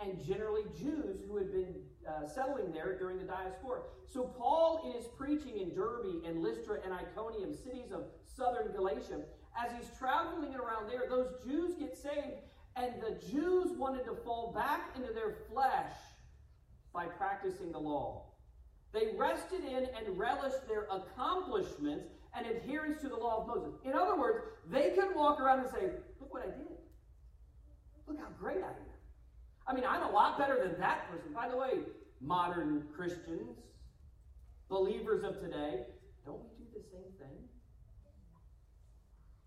[0.00, 1.74] and generally Jews who had been
[2.08, 3.80] uh, settling there during the diaspora.
[4.06, 9.20] So Paul, in his preaching in Derbe and Lystra and Iconium, cities of southern Galatia,
[9.58, 12.40] as he's traveling around there, those Jews get saved,
[12.76, 15.92] and the Jews wanted to fall back into their flesh
[16.92, 18.24] by practicing the law.
[18.92, 23.74] They rested in and relished their accomplishments and adherence to the law of Moses.
[23.84, 26.78] In other words, they could walk around and say, Look what I did.
[28.06, 28.89] Look how great I am.
[29.66, 31.32] I mean, I'm a lot better than that person.
[31.32, 31.80] By the way,
[32.20, 33.56] modern Christians,
[34.68, 35.84] believers of today,
[36.24, 37.36] don't we do the same thing?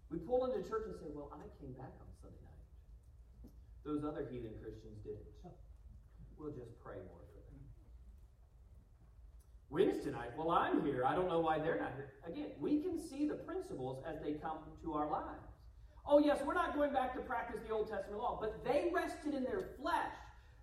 [0.10, 3.52] We pull into church and say, Well, I came back on Sunday night.
[3.86, 5.34] Those other heathen Christians didn't.
[6.38, 7.62] We'll just pray more for them.
[9.70, 11.06] Wednesday night, well, I'm here.
[11.06, 12.12] I don't know why they're not here.
[12.28, 15.53] Again, we can see the principles as they come to our lives.
[16.06, 19.34] Oh, yes, we're not going back to practice the Old Testament law, but they rested
[19.34, 20.12] in their flesh.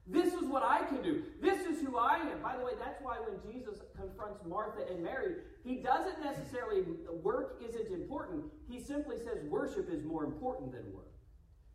[0.07, 1.23] This is what I can do.
[1.41, 2.43] This is who I am.
[2.43, 6.83] By the way, that's why when Jesus confronts Martha and Mary, he doesn't necessarily,
[7.23, 8.45] work isn't important.
[8.69, 11.07] He simply says worship is more important than work.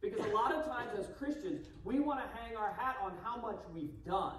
[0.01, 3.37] Because a lot of times as Christians, we want to hang our hat on how
[3.37, 4.35] much we've done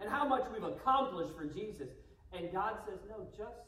[0.00, 1.88] and how much we've accomplished for Jesus.
[2.32, 3.60] And God says, no, just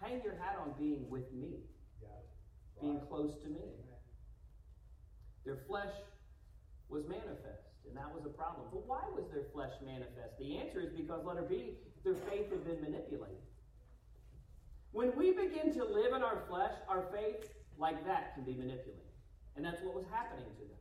[0.00, 1.58] hang your hat on being with me.
[2.80, 3.72] Being close to me.
[5.44, 5.92] Their flesh
[6.88, 8.66] was manifest, and that was a problem.
[8.72, 10.38] But why was their flesh manifest?
[10.38, 13.42] The answer is because, letter B, their faith had been manipulated.
[14.92, 19.02] When we begin to live in our flesh, our faith, like that, can be manipulated.
[19.56, 20.75] And that's what was happening to them.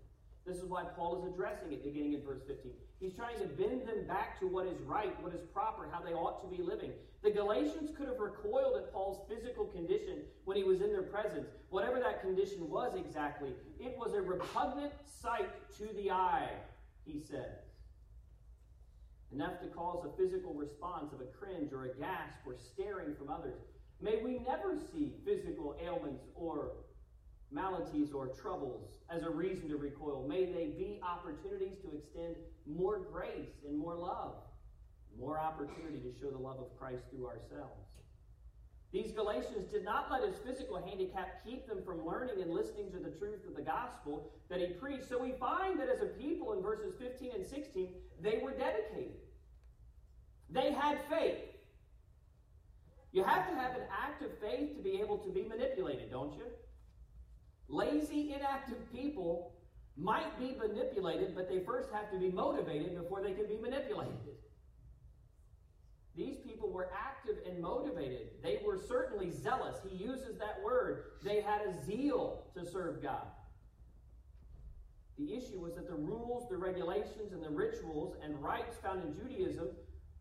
[0.46, 2.72] This is why Paul is addressing it beginning in verse 15.
[3.00, 6.14] He's trying to bend them back to what is right, what is proper, how they
[6.14, 6.92] ought to be living.
[7.24, 11.48] The Galatians could have recoiled at Paul's physical condition when he was in their presence.
[11.72, 16.52] Whatever that condition was exactly, it was a repugnant sight to the eye,
[17.06, 17.66] he says.
[19.32, 23.30] Enough to cause a physical response of a cringe or a gasp or staring from
[23.30, 23.60] others.
[24.00, 26.74] May we never see physical ailments or
[27.52, 30.28] maladies or troubles as a reason to recoil.
[30.28, 34.36] May they be opportunities to extend more grace and more love,
[35.18, 37.86] more opportunity to show the love of Christ through ourselves.
[38.92, 42.98] These Galatians did not let his physical handicap keep them from learning and listening to
[42.98, 45.10] the truth of the gospel that he preached.
[45.10, 47.90] So we find that as a people in verses 15 and 16,
[48.22, 49.18] they were dedicated.
[50.50, 51.40] They had faith.
[53.12, 56.34] You have to have an act of faith to be able to be manipulated, don't
[56.34, 56.46] you?
[57.67, 59.54] Lazy, inactive people
[59.97, 64.13] might be manipulated, but they first have to be motivated before they can be manipulated.
[66.15, 68.30] These people were active and motivated.
[68.41, 69.78] They were certainly zealous.
[69.88, 71.04] He uses that word.
[71.23, 73.28] They had a zeal to serve God.
[75.17, 79.13] The issue was that the rules, the regulations, and the rituals and rites found in
[79.13, 79.69] Judaism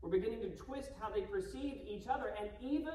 [0.03, 2.95] were beginning to twist how they perceived each other and even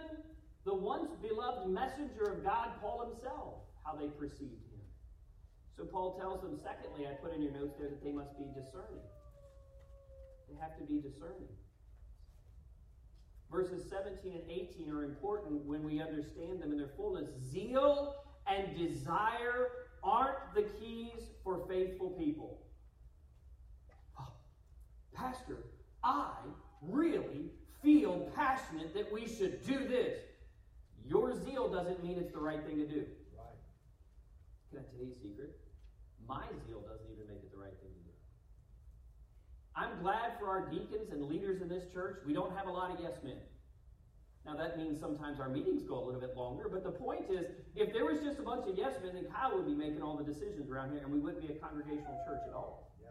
[0.66, 3.56] the once beloved messenger of God, Paul himself,
[3.90, 4.82] how they perceived him.
[5.76, 8.46] So Paul tells them, secondly, I put in your notes there that they must be
[8.46, 9.02] discerning.
[10.50, 11.48] They have to be discerning.
[13.52, 17.30] Verses 17 and 18 are important when we understand them in their fullness.
[17.52, 19.70] Zeal and desire
[20.04, 22.60] aren't the keys for faithful people.
[24.20, 24.32] Oh,
[25.16, 25.58] Pastor,
[26.04, 26.34] I
[26.82, 30.20] really feel passionate that we should do this.
[31.06, 33.06] Your zeal doesn't mean it's the right thing to do.
[35.00, 35.08] Right.
[35.08, 35.56] Can I tell you a secret?
[36.28, 38.14] My zeal doesn't even make it the right thing to do.
[39.76, 42.20] I'm glad for our deacons and leaders in this church.
[42.26, 43.38] We don't have a lot of yes men.
[44.46, 47.46] Now, that means sometimes our meetings go a little bit longer, but the point is,
[47.76, 50.18] if there was just a bunch of yes men, then Kyle would be making all
[50.18, 52.96] the decisions around here, and we wouldn't be a congregational church at all.
[53.02, 53.10] Yeah.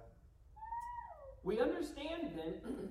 [1.44, 2.54] We understand then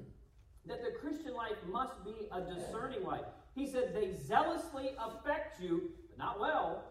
[0.68, 3.26] that the Christian life must be a discerning life.
[3.56, 6.84] He said, They zealously affect you, but not well.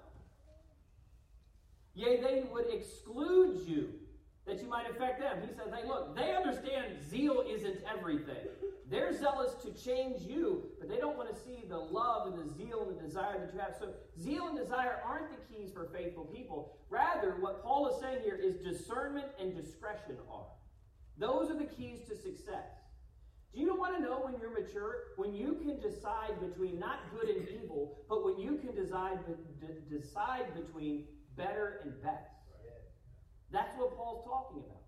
[1.96, 3.88] Yea, they would exclude you
[4.46, 5.38] that you might affect them.
[5.40, 8.46] He says, Hey, look, they understand zeal isn't everything.
[8.88, 12.54] They're zealous to change you, but they don't want to see the love and the
[12.54, 13.74] zeal and the desire that you have.
[13.80, 16.76] So, zeal and desire aren't the keys for faithful people.
[16.90, 20.46] Rather, what Paul is saying here is discernment and discretion are.
[21.18, 22.68] Those are the keys to success.
[23.54, 25.14] Do you want to know when you're mature?
[25.16, 29.18] When you can decide between not good and evil, but when you can decide,
[29.90, 31.06] decide between
[31.36, 32.30] better and best.
[33.52, 34.82] That's what Paul's talking about.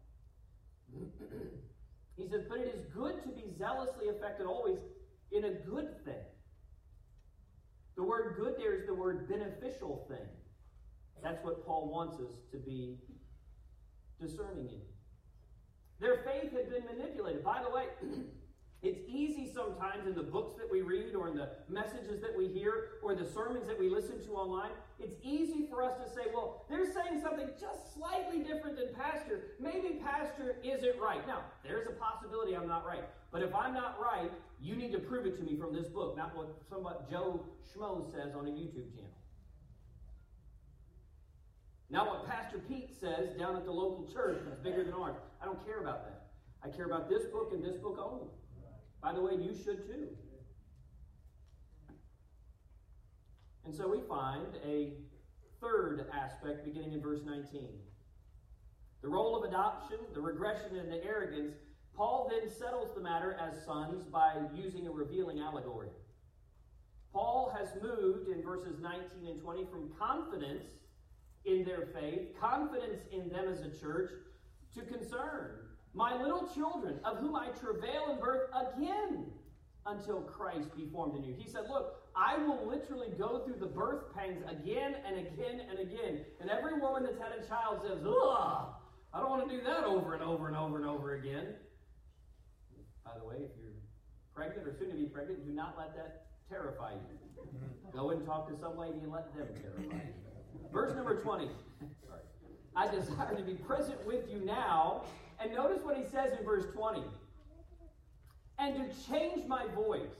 [2.16, 4.78] he says, But it is good to be zealously affected always
[5.30, 6.24] in a good thing.
[7.96, 10.26] The word good there is the word beneficial thing.
[11.22, 12.96] That's what Paul wants us to be
[14.20, 14.80] discerning in.
[16.00, 17.42] Their faith had been manipulated.
[17.42, 17.84] By the way,
[18.80, 22.46] It's easy sometimes in the books that we read or in the messages that we
[22.46, 26.26] hear or the sermons that we listen to online, it's easy for us to say,
[26.32, 29.56] well, they're saying something just slightly different than Pastor.
[29.58, 31.26] Maybe Pastor isn't right.
[31.26, 33.02] Now, there's a possibility I'm not right.
[33.32, 36.16] But if I'm not right, you need to prove it to me from this book,
[36.16, 39.10] not what somebody Joe Schmo says on a YouTube channel.
[41.90, 45.16] Not what Pastor Pete says down at the local church that's bigger than ours.
[45.42, 46.26] I don't care about that.
[46.62, 48.28] I care about this book and this book only.
[49.02, 50.08] By the way, you should too.
[53.64, 54.94] And so we find a
[55.60, 57.68] third aspect beginning in verse 19.
[59.02, 61.54] The role of adoption, the regression and the arrogance,
[61.94, 65.90] Paul then settles the matter as sons by using a revealing allegory.
[67.12, 70.64] Paul has moved in verses 19 and 20 from confidence
[71.44, 74.10] in their faith, confidence in them as a church,
[74.74, 79.26] to concern my little children, of whom I travail in birth again
[79.86, 81.34] until Christ be formed in you.
[81.36, 85.78] He said, Look, I will literally go through the birth pangs again and again and
[85.78, 86.24] again.
[86.40, 88.68] And every woman that's had a child says, Ugh,
[89.14, 91.54] I don't want to do that over and over and over and over again.
[93.04, 93.72] By the way, if you're
[94.34, 96.98] pregnant or soon to be pregnant, do not let that terrify you.
[97.46, 97.96] Mm-hmm.
[97.96, 100.12] Go and talk to some lady and let them terrify you.
[100.72, 101.48] Verse number 20.
[102.76, 105.02] I desire to be present with you now
[105.40, 107.02] and notice what he says in verse 20
[108.58, 110.10] and to change my voice.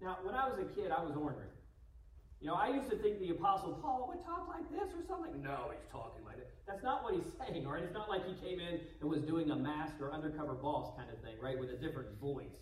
[0.00, 1.46] Now, when I was a kid, I was ornery.
[2.40, 5.40] You know, I used to think the Apostle Paul would talk like this or something.
[5.40, 6.50] No, he's talking like that.
[6.66, 7.82] That's not what he's saying, all right?
[7.82, 11.08] It's not like he came in and was doing a mask or undercover boss kind
[11.08, 12.52] of thing, right, with a different voice.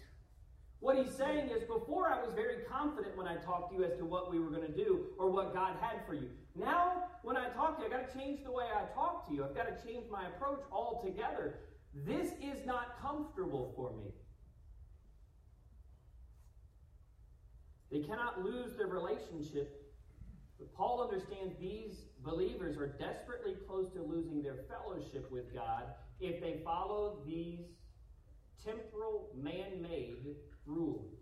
[0.82, 3.96] What he's saying is, before I was very confident when I talked to you as
[3.98, 6.28] to what we were going to do or what God had for you.
[6.56, 9.32] Now, when I talk to you, I've got to change the way I talk to
[9.32, 9.44] you.
[9.44, 11.60] I've got to change my approach altogether.
[11.94, 14.10] This is not comfortable for me.
[17.92, 19.94] They cannot lose their relationship.
[20.58, 25.84] But Paul understands these believers are desperately close to losing their fellowship with God
[26.18, 27.60] if they follow these
[28.64, 30.36] temporal, man made
[30.66, 31.12] rules.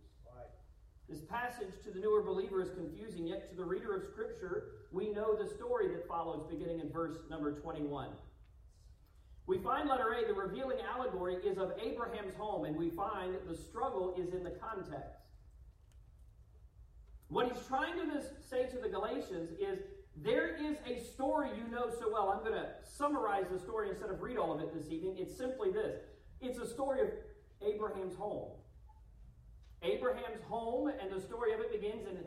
[1.09, 5.09] This passage to the newer believer is confusing, yet to the reader of Scripture, we
[5.09, 8.11] know the story that follows beginning in verse number 21.
[9.47, 13.57] We find letter A, the revealing allegory is of Abraham's home, and we find the
[13.57, 15.19] struggle is in the context.
[17.27, 19.81] What he's trying to say to the Galatians is
[20.17, 22.29] there is a story you know so well.
[22.29, 25.17] I'm going to summarize the story instead of read all of it this evening.
[25.19, 25.97] It's simply this
[26.41, 27.09] it's a story of
[27.63, 28.51] Abraham's home.
[29.83, 32.19] Abraham's home, and the story of it begins in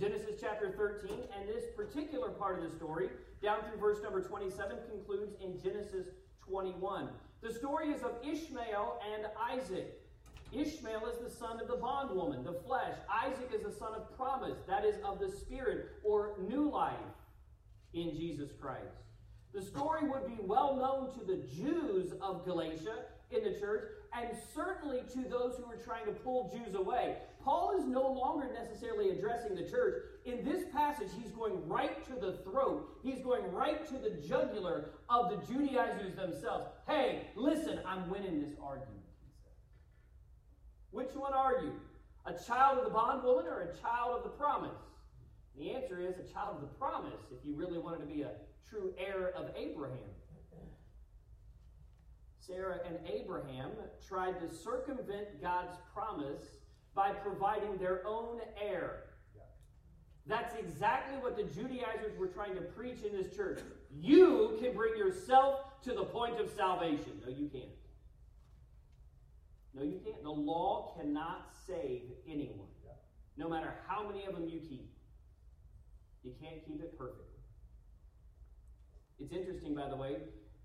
[0.00, 3.08] Genesis chapter 13, and this particular part of the story,
[3.42, 6.06] down through verse number 27, concludes in Genesis
[6.48, 7.08] 21.
[7.40, 10.00] The story is of Ishmael and Isaac.
[10.52, 12.94] Ishmael is the son of the bondwoman, the flesh.
[13.12, 16.94] Isaac is the son of promise, that is, of the spirit or new life
[17.92, 18.96] in Jesus Christ.
[19.54, 24.28] The story would be well known to the Jews of Galatia in the church, and
[24.54, 27.16] certainly to those who were trying to pull Jews away.
[27.42, 30.02] Paul is no longer necessarily addressing the church.
[30.24, 32.98] In this passage, he's going right to the throat.
[33.02, 36.66] He's going right to the jugular of the Judaizers themselves.
[36.86, 38.98] Hey, listen, I'm winning this argument.
[40.90, 41.72] Which one are you?
[42.26, 44.76] A child of the bondwoman or a child of the promise?
[45.58, 48.32] The answer is a child of the promise if you really wanted to be a
[48.68, 49.98] true heir of Abraham.
[52.48, 53.70] Sarah and Abraham
[54.06, 56.44] tried to circumvent God's promise
[56.94, 59.04] by providing their own heir.
[60.26, 63.60] That's exactly what the Judaizers were trying to preach in this church.
[63.90, 67.20] You can bring yourself to the point of salvation.
[67.24, 67.64] No, you can't.
[69.74, 70.22] No, you can't.
[70.22, 72.68] The law cannot save anyone,
[73.36, 74.90] no matter how many of them you keep.
[76.24, 77.24] You can't keep it perfectly.
[79.18, 80.16] It's interesting, by the way,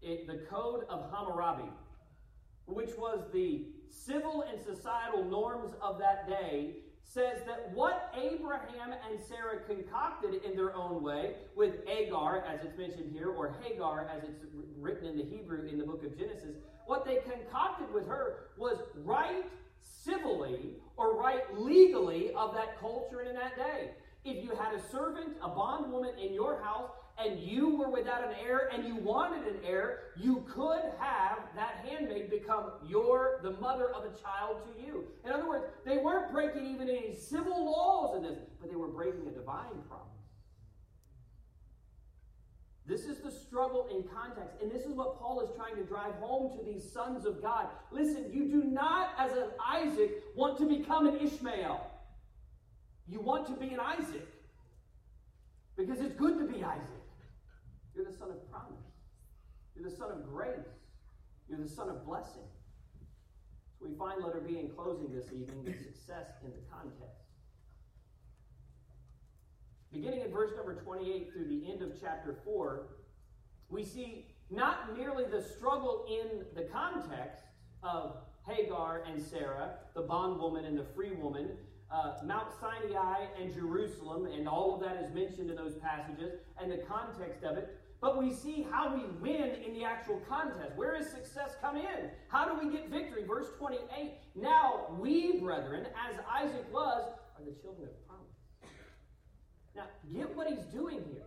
[0.03, 1.69] it, the Code of Hammurabi,
[2.65, 9.19] which was the civil and societal norms of that day, says that what Abraham and
[9.27, 14.23] Sarah concocted in their own way with Agar, as it's mentioned here, or Hagar, as
[14.23, 14.45] it's
[14.79, 16.55] written in the Hebrew in the book of Genesis,
[16.87, 19.45] what they concocted with her was right
[19.81, 23.91] civilly or right legally of that culture and in that day.
[24.25, 28.35] If you had a servant, a bondwoman in your house, and you were without an
[28.43, 33.89] heir and you wanted an heir, you could have that handmaid become your the mother
[33.89, 35.05] of a child to you.
[35.23, 38.87] In other words, they weren't breaking even any civil laws in this, but they were
[38.87, 40.07] breaking a divine promise.
[42.85, 46.15] This is the struggle in context, and this is what Paul is trying to drive
[46.15, 47.67] home to these sons of God.
[47.91, 51.89] Listen, you do not, as an Isaac, want to become an Ishmael.
[53.07, 54.27] You want to be an Isaac
[55.77, 57.02] because it's good to be Isaac.
[57.95, 58.85] You're the son of promise.
[59.75, 60.67] You're the son of grace.
[61.47, 62.47] You're the son of blessing.
[63.79, 67.23] So we find letter B in closing this evening the success in the contest.
[69.91, 72.87] Beginning in verse number 28 through the end of chapter 4,
[73.69, 77.43] we see not merely the struggle in the context
[77.83, 78.17] of
[78.47, 81.51] Hagar and Sarah, the bondwoman and the free woman,
[81.91, 86.71] uh, Mount Sinai and Jerusalem, and all of that is mentioned in those passages, and
[86.71, 90.73] the context of it, but we see how we win in the actual contest.
[90.75, 92.09] Where does success come in?
[92.27, 93.23] How do we get victory?
[93.25, 98.27] Verse 28 Now we, brethren, as Isaac was, are the children of promise.
[99.73, 101.23] Now, get what he's doing here.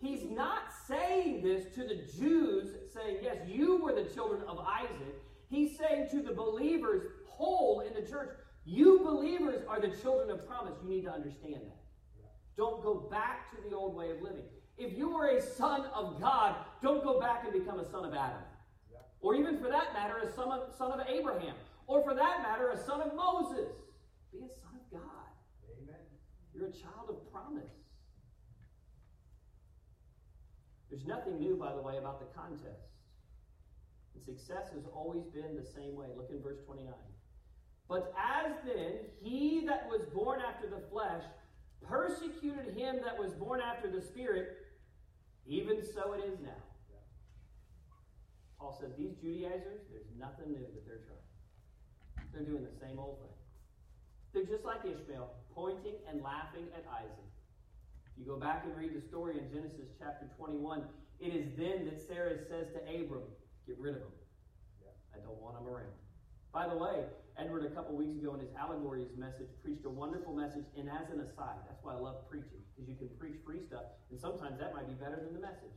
[0.00, 5.20] He's not saying this to the Jews, saying, Yes, you were the children of Isaac.
[5.48, 8.30] He's saying to the believers, whole in the church,
[8.64, 10.74] you believers are the children of promise.
[10.84, 11.82] You need to understand that.
[12.56, 14.44] Don't go back to the old way of living.
[14.80, 18.14] If you are a son of God, don't go back and become a son of
[18.14, 18.40] Adam.
[19.20, 21.54] Or even for that matter, a son of, son of Abraham.
[21.86, 23.68] Or for that matter, a son of Moses.
[24.32, 25.28] Be a son of God.
[25.76, 26.00] Amen.
[26.54, 27.68] You're a child of promise.
[30.88, 32.88] There's nothing new, by the way, about the contest.
[34.14, 36.06] And success has always been the same way.
[36.16, 36.94] Look in verse 29.
[37.86, 41.22] But as then he that was born after the flesh
[41.82, 44.56] persecuted him that was born after the spirit,
[45.46, 46.62] even so it is now.
[48.58, 52.28] Paul says these Judaizers, there's nothing new that they're trying.
[52.32, 53.36] They're doing the same old thing.
[54.32, 57.30] They're just like Ishmael, pointing and laughing at Isaac.
[58.06, 60.84] If you go back and read the story in Genesis chapter 21,
[61.20, 63.24] it is then that Sarah says to Abram,
[63.66, 64.14] Get rid of him.
[65.14, 65.94] I don't want him around.
[66.52, 67.04] By the way,
[67.40, 70.64] Edward, a couple weeks ago in his allegories message, preached a wonderful message.
[70.76, 73.96] And as an aside, that's why I love preaching, because you can preach free stuff,
[74.10, 75.72] and sometimes that might be better than the message.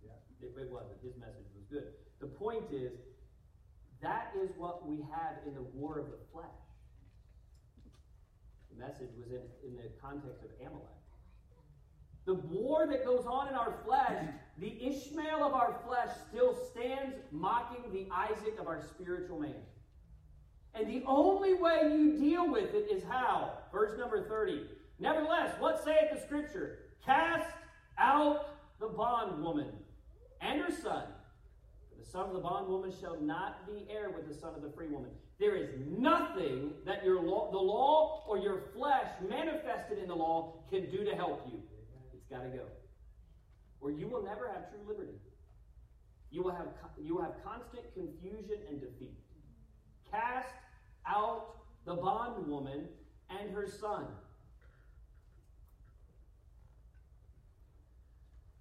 [0.00, 0.16] Yeah.
[0.40, 0.96] It, it wasn't.
[1.04, 1.92] His message was good.
[2.20, 2.92] The point is,
[4.00, 6.46] that is what we have in the war of the flesh.
[8.72, 10.88] The message was in, in the context of Amalek.
[12.24, 14.24] The war that goes on in our flesh,
[14.58, 19.54] the Ishmael of our flesh still stands mocking the Isaac of our spiritual man.
[20.74, 23.58] And the only way you deal with it is how?
[23.70, 24.66] Verse number 30.
[24.98, 26.78] Nevertheless, what saith the scripture?
[27.04, 27.50] Cast
[27.98, 28.48] out
[28.80, 29.72] the bondwoman
[30.40, 31.04] and her son.
[31.90, 34.70] For the son of the bondwoman shall not be heir with the son of the
[34.70, 35.10] free woman.
[35.38, 40.54] There is nothing that your law, the law or your flesh manifested in the law
[40.70, 41.60] can do to help you.
[42.14, 42.64] It's got to go.
[43.80, 45.18] Or you will never have true liberty.
[46.30, 46.68] You will have,
[47.02, 49.18] you will have constant confusion and defeat.
[50.10, 50.54] Cast
[51.06, 52.88] out the bondwoman
[53.30, 54.06] and her son.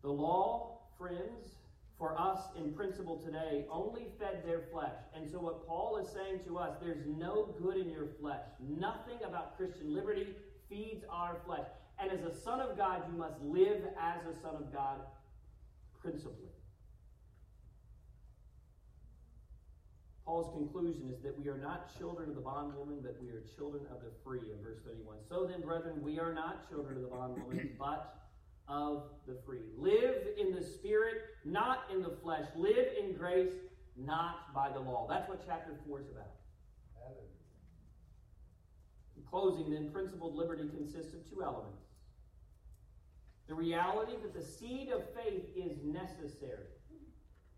[0.01, 1.55] The law, friends,
[1.97, 4.97] for us in principle today only fed their flesh.
[5.15, 8.41] And so, what Paul is saying to us, there's no good in your flesh.
[8.59, 10.35] Nothing about Christian liberty
[10.67, 11.67] feeds our flesh.
[11.99, 15.01] And as a son of God, you must live as a son of God
[16.01, 16.50] principally.
[20.31, 23.83] Paul's conclusion is that we are not children of the bondwoman, but we are children
[23.91, 25.17] of the free in verse 31.
[25.27, 28.15] So then, brethren, we are not children of the bondwoman, but
[28.69, 29.59] of the free.
[29.77, 32.45] Live in the Spirit, not in the flesh.
[32.55, 33.51] Live in grace,
[33.97, 35.05] not by the law.
[35.09, 36.31] That's what chapter 4 is about.
[39.17, 41.83] In closing, then, principled liberty consists of two elements
[43.49, 46.71] the reality that the seed of faith is necessary.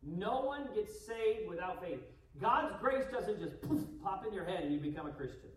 [0.02, 2.00] No one gets saved without faith.
[2.42, 5.50] God's grace doesn't just poof, pop in your head and you become a Christian.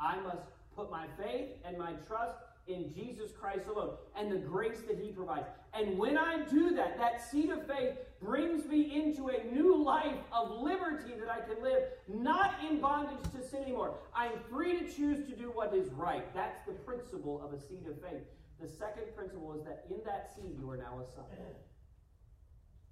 [0.00, 0.42] I must
[0.74, 5.10] put my faith and my trust in Jesus Christ alone and the grace that He
[5.10, 5.46] provides.
[5.74, 10.18] And when I do that, that seed of faith brings me into a new life
[10.32, 13.94] of liberty that I can live, not in bondage to sin anymore.
[14.14, 16.32] I'm free to choose to do what is right.
[16.34, 18.22] That's the principle of a seed of faith.
[18.60, 21.24] The second principle is that in that seed, you are now a son.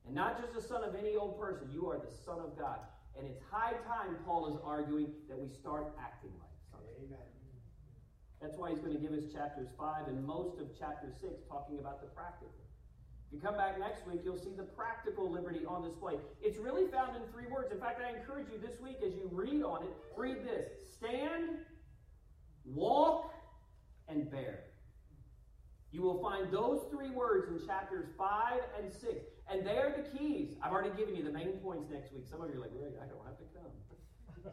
[0.09, 2.80] And not just the son of any old person, you are the son of God.
[3.16, 6.88] And it's high time, Paul is arguing, that we start acting like sons.
[6.96, 7.28] Amen.
[8.40, 11.78] That's why he's going to give us chapters 5 and most of chapter 6 talking
[11.78, 12.54] about the practical.
[13.28, 16.14] If you come back next week, you'll see the practical liberty on display.
[16.40, 17.70] It's really found in three words.
[17.70, 20.64] In fact, I encourage you this week as you read on it, read this
[20.96, 21.59] stand,
[22.64, 23.30] walk,
[24.09, 24.61] and bear.
[25.92, 29.04] You will find those three words in chapters 5 and 6.
[29.51, 30.55] And they are the keys.
[30.62, 32.26] I've already given you the main points next week.
[32.28, 34.53] Some of you are like, wait, I don't have to come.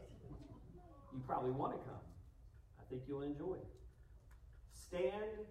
[1.12, 2.00] you probably want to come.
[2.80, 3.66] I think you'll enjoy it.
[4.72, 5.44] Stand,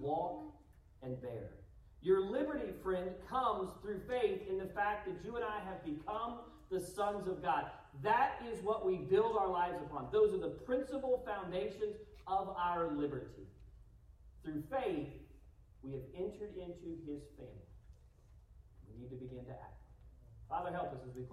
[0.00, 0.52] walk,
[1.02, 1.50] and bear.
[2.02, 6.40] Your liberty, friend, comes through faith in the fact that you and I have become
[6.70, 7.66] the sons of God.
[8.02, 10.08] That is what we build our lives upon.
[10.12, 11.96] Those are the principal foundations
[12.26, 13.46] of our liberty.
[14.44, 15.08] Through faith,
[15.82, 17.67] we have entered into his family.
[18.98, 19.78] Need to begin to act.
[20.50, 21.22] Father, help us as we